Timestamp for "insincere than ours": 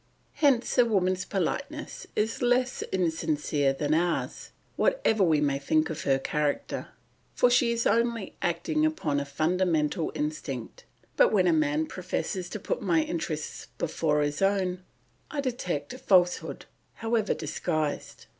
2.91-4.49